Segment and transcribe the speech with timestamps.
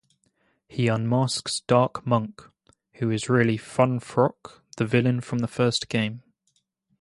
[0.67, 2.41] He unmasks Dark Monk,
[2.93, 6.23] who is really FunFrock, the villain from the first game.